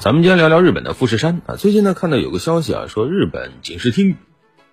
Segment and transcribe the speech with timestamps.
[0.00, 1.56] 咱们今天聊聊日本的富士山啊。
[1.56, 4.16] 最近呢，看到有个消息啊，说日本警视厅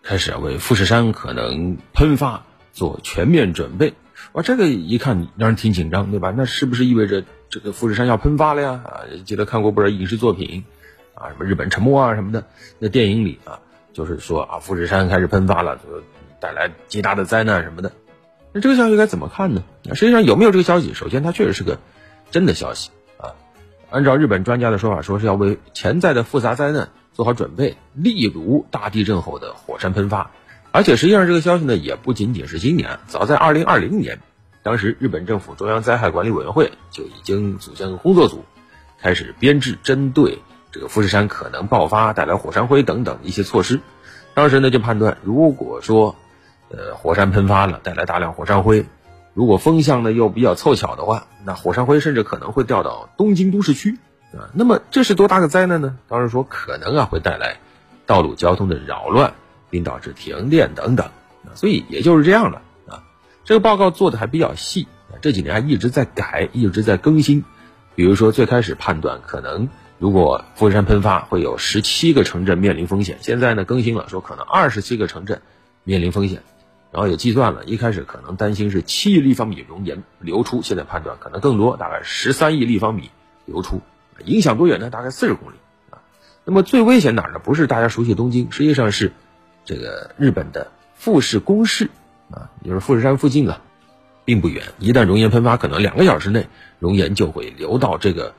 [0.03, 3.93] 开始为富士山可能喷发做全面准备。
[4.33, 6.33] 哇，这个一看让人挺紧张，对吧？
[6.35, 8.81] 那是不是意味着这个富士山要喷发了呀？
[8.83, 10.63] 啊，记得看过不少影视作品
[11.15, 12.45] 啊，什么日本沉没啊什么的，
[12.77, 13.59] 那电影里啊，
[13.91, 16.03] 就是说啊，富士山开始喷发了，就
[16.39, 17.91] 带来极大的灾难什么的。
[18.53, 19.63] 那这个消息该怎么看呢？
[19.83, 20.93] 那实际上有没有这个消息？
[20.93, 21.79] 首先，它确实是个
[22.31, 22.91] 真的消息。
[23.91, 30.29] 按照日本专家的说法，说是要为潜在的复杂灾难做好准备，例如大地震后的火山喷发。
[30.71, 34.19] 而且实际上，这个消息呢也不仅仅是今年，早在二零二零年，
[34.61, 38.45] 当时日本政府中央灾害管理委员会就已经组建工作组，
[39.01, 40.37] 开始编制针对
[40.71, 43.79] 这个富士山可能爆发带来火山灰等等一些措施。
[44.35, 46.15] 当时呢就判断，如果说
[46.69, 48.85] 呃火山喷发了，带来大量火山灰。
[49.39, 53.97] 如果风向呢又比较凑巧的话，那火山灰甚至可能会掉到东京都市区
[54.33, 54.51] 啊。
[54.53, 55.97] 那么这是多大个灾难呢？
[56.09, 57.55] 当然说可能啊会带来
[58.05, 59.33] 道路交通的扰乱，
[59.69, 61.05] 并导致停电等等
[61.45, 61.55] 啊。
[61.55, 63.01] 所以也就是这样了啊。
[63.45, 64.89] 这个报告做的还比较细，
[65.21, 67.45] 这几年还一直在改，一直在更新。
[67.95, 75.41] 比如说最开始判断可能如果富士山喷发会有十七个城镇面临风险，现在呢更新了说可能二十七个城镇
[75.85, 76.43] 面临风险。
[76.91, 83.11] 然后也计算了，一开始可能担心是七亿立方米熔岩流出，现在判断可能更多，大概十三亿立方米
[83.45, 83.81] 流出，
[84.25, 84.89] 影响多远呢？
[84.89, 85.55] 大概四十公里
[85.91, 86.01] 啊。
[86.45, 87.37] 那么最危险哪儿呢？
[87.37, 89.11] 不是大家熟悉的东京，实际上是
[89.65, 91.91] 这个日本的富士宫市
[92.31, 93.61] 啊，就是富士山附近啊，
[94.25, 94.63] 并不远。
[94.79, 96.47] 一旦熔岩喷发，可能两个小时内
[96.79, 98.33] 熔岩就会流到这个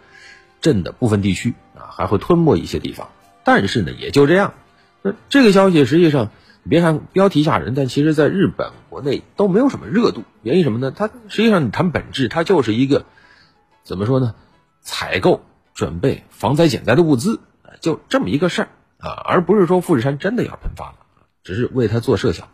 [0.60, 3.10] 镇的部分地区啊，还会吞没一些地方。
[3.44, 4.54] 但是呢，也就这样。
[5.02, 6.30] 那这个消息实际上。
[6.62, 10.24] 你别看标题吓人，但其实在日本国内都没有什么热度。
[10.42, 10.90] 原因什么呢？
[10.94, 13.06] 它实际上你谈本质，它就是一个
[13.82, 14.34] 怎么说呢？
[14.82, 15.42] 采购、
[15.74, 17.40] 准备防灾减灾的物资，
[17.80, 20.96] 就这么一个事儿啊，而不是说富士山真的要喷发了，
[21.42, 22.48] 只是为它做设想。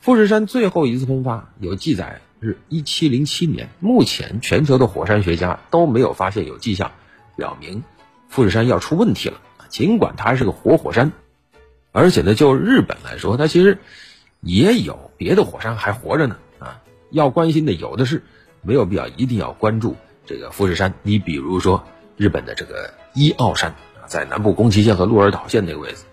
[0.00, 6.92] 富士山最后一次喷发有记载是一七零七年，目前全球的火山学家都没有发现有迹象
[7.36, 7.82] 表明
[8.28, 11.12] 富士山要出问题了尽管它还是个活火山。
[11.96, 13.78] 而且呢，就日本来说，它其实
[14.42, 18.22] 也有别的火山还活着呢啊，要关心的有的是，
[18.60, 19.96] 没有必要一定要关注
[20.26, 20.92] 这个富士山。
[21.02, 21.82] 你比如说
[22.18, 26.04] 日本的这个伊奥山啊，在南部宫崎县和鹿儿岛县那个位置，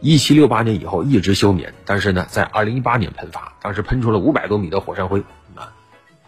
[0.00, 5.20] 一七六八年以后一直休眠，但是呢，在二零一八年喷发，当时喷出了五百多米的火山灰
[5.54, 5.72] 啊。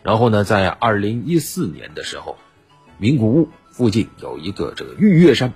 [0.04, 2.38] 然后呢，在二零一四年的时候，
[2.99, 5.53] 名古屋附近有一个这个玉月山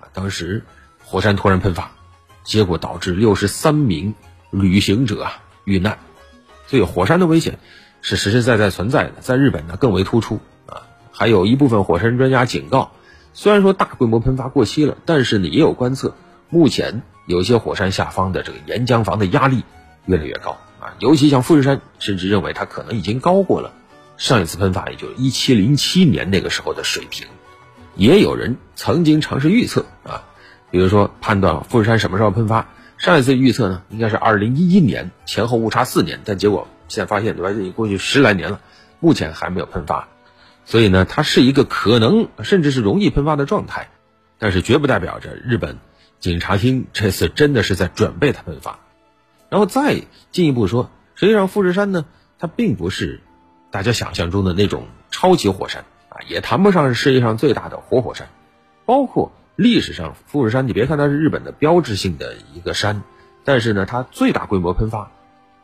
[0.00, 0.64] 啊，当时
[1.04, 1.90] 火山突然喷发。
[2.48, 4.14] 结果导致六十三名
[4.50, 5.28] 旅行者
[5.64, 5.98] 遇难，
[6.66, 7.58] 所以火山的危险
[8.00, 10.88] 是实实在在存在的，在日本呢更为突出啊。
[11.12, 12.92] 还有一部分火山专家警告，
[13.34, 16.16] 虽然说大规模喷发过期了，但是呢也有观测，
[16.48, 19.62] 目前有些火山下方的这个岩浆房的压力
[20.06, 23.74] 越来越高啊，尤其像富士山，甚至认为它可能已经高过了
[24.16, 27.26] 上一次喷发，也就是一七零七年那个时候的水平。
[27.94, 30.24] 也有人曾经尝试预测啊。
[30.70, 32.68] 比如说，判断富士山什么时候喷发，
[32.98, 37.50] 上一次预测呢，应该是二零一一年，前后误差四年，但结果现在发现，对吧？
[37.50, 38.60] 已经过去十来年了，
[39.00, 40.08] 目前还没有喷发，
[40.66, 43.88] 所以呢，它是一个可能甚至是容易喷发的状态，
[44.38, 45.78] 但是绝不代表着日本
[46.20, 48.78] 警察厅这次真的是在准备它喷发。
[49.48, 50.02] 然后再
[50.32, 52.04] 进一步说，实际上富士山呢，
[52.38, 53.20] 它并不是
[53.70, 58.28] 大家想象中的那种超级火山啊，也谈不上是世界上最大的活火山，
[58.84, 59.32] 包括。
[59.58, 63.02] 历史上，富士山，你别看它是日本的标志性的一个山，
[63.42, 65.10] 但是呢，它最大规模喷发，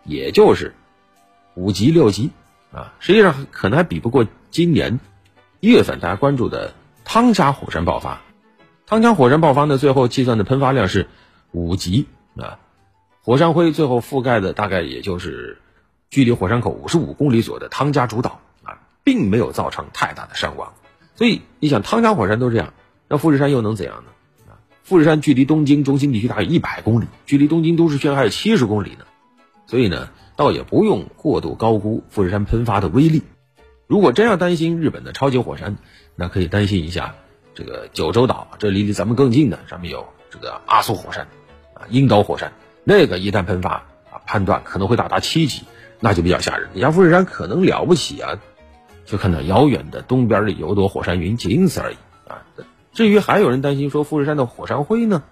[0.03, 0.75] 也就是
[1.55, 2.33] 五级六级
[2.73, 4.99] 啊，实际上可能还比不过今年
[5.61, 6.75] 一月份大家关注的
[7.05, 8.21] 汤加火山爆发。
[8.85, 11.07] 汤加火山爆发呢，最后计算的喷发量是
[11.53, 12.59] 五级啊，
[13.23, 15.63] 火山灰最后覆盖的大概也就是
[16.11, 20.73] 距离火山口五十五公里左右的汤加主岛啊，并没有造成太大的伤亡。
[21.15, 22.75] 所以你想，汤加火山都这样。
[23.09, 24.11] 那富士山又能怎样呢？
[24.51, 29.05] 啊，富士山距离东京中心地区大约一百公里，距离东京都市圈还有七十公里呢，
[29.67, 33.23] 所以呢，倒也不用过度高估富士山喷发的威力。
[33.87, 35.77] 如果真要担心日本的超级火山，
[36.17, 37.15] 那可以担心一下
[37.55, 41.29] 这个九州岛，这离离咱们更近的，上面有这个阿苏火山，
[41.75, 42.53] 啊，樱岛火山，
[42.85, 43.75] 那个一旦喷发
[44.11, 45.65] 啊，判断可能会到达七级，
[46.01, 46.71] 那就比较吓人。
[46.73, 48.41] 你像富士山可能了不起啊，
[49.05, 51.97] 就看到遥远的东边里有朵火山云，仅此而已
[52.27, 52.43] 啊。
[52.95, 55.25] 至于还有人担心说富士山的火山灰呢，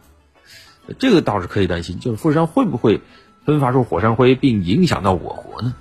[0.99, 3.01] 这个倒是可以担心，就是富士山会不会
[3.47, 5.75] 喷发出火山灰并影响到我国呢？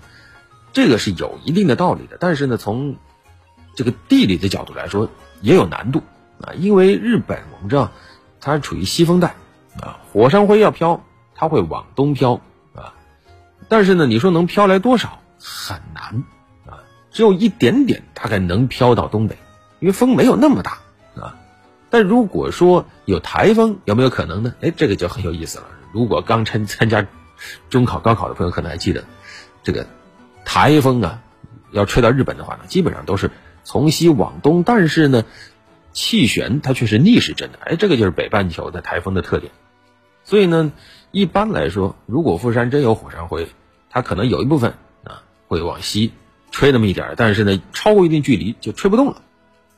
[0.73, 2.95] 这个是有一定的道理的，但是呢，从
[3.75, 5.09] 这个地理的角度来说
[5.41, 6.03] 也有难度
[6.39, 7.91] 啊，因为日本我们知道
[8.39, 9.35] 它处于西风带
[9.81, 11.03] 啊，火山灰要飘，
[11.33, 12.39] 它会往东飘
[12.75, 12.93] 啊，
[13.67, 16.23] 但是呢，你说能飘来多少很难
[16.67, 19.35] 啊，只有一点点，大概能飘到东北，
[19.79, 20.77] 因为风没有那么大。
[21.91, 24.55] 但如果说有台风，有没有可能呢？
[24.61, 25.65] 哎，这个就很有意思了。
[25.91, 27.05] 如果刚参参加
[27.69, 29.03] 中考、高考的朋友可能还记得，
[29.61, 29.85] 这个
[30.45, 31.21] 台风啊，
[31.71, 33.29] 要吹到日本的话呢，基本上都是
[33.63, 35.25] 从西往东，但是呢，
[35.91, 37.59] 气旋它却是逆时针的。
[37.65, 39.51] 哎，这个就是北半球的台风的特点。
[40.23, 40.71] 所以呢，
[41.11, 43.49] 一般来说，如果富山真有火山灰，
[43.89, 46.13] 它可能有一部分啊会往西
[46.51, 49.21] 吹那么一点，但是呢，超过一定距离就吹不动了。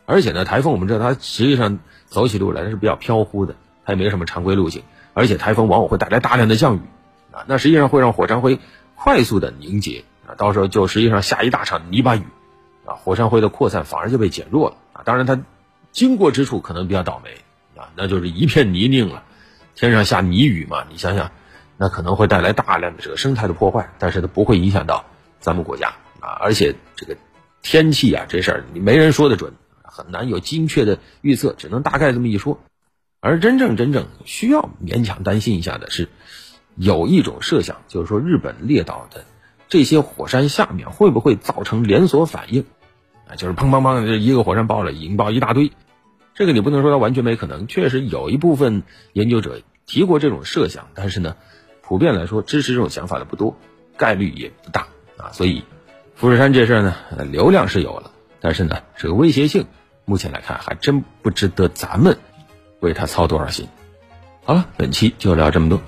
[0.06, 3.56] 而且呢，台风我们知道它实际上走起路来是比较飘忽的，
[3.86, 4.84] 它也没什么常规路径。
[5.14, 6.80] 而且台风往往会带来大量的降雨，
[7.32, 8.60] 啊，那实际上会让火山灰
[8.96, 12.24] 快速的凝结，啊，到时候就实际上下一大场泥巴雨，
[12.84, 15.40] 啊，火山灰的扩散反而就被减弱了，啊，当然它
[15.92, 17.30] 经过之处可能比较倒霉，
[17.80, 19.22] 啊，那就是一片泥泞了，
[19.76, 21.30] 天上下泥雨嘛，你想想，
[21.78, 25.06] 那可能会带来大量的这个生态的破坏，但是它不会影响到
[25.40, 25.90] 咱们国家，
[26.20, 27.16] 啊，而且这个
[27.62, 29.54] 天气啊这事儿你没人说得准，
[29.96, 32.60] 很难有精确的预测，只能大概这么一说。
[33.20, 36.10] 而真正真正需要勉强担心一下的是，
[36.76, 39.24] 有一种设想，就是说日本列岛的
[39.70, 42.66] 这些火山下面会不会造成连锁反应？
[43.30, 45.72] 啊，就是砰砰砰，这一个火山爆了，引爆一大堆。
[46.34, 48.82] 这个你不能说它完全没可能，确实有一部分
[49.14, 51.36] 研究者提过这种设想，但是呢，
[51.84, 53.56] 普遍来说支持这种想法的不多，
[53.96, 54.88] 概率也不大
[55.18, 55.32] 啊。
[55.32, 55.64] 所以，
[56.16, 56.96] 富士山这事儿呢，
[57.32, 58.12] 流量是有了，
[58.42, 59.68] 但是呢，这个威胁性
[60.06, 62.18] 目前来看还真不值得咱们。
[62.80, 63.68] 为他操多少心？
[64.44, 65.82] 好了，本期就聊这么多。